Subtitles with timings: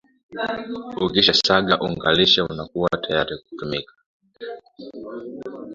[1.05, 3.89] ukisha saga unga klishe unakua tayari kutumia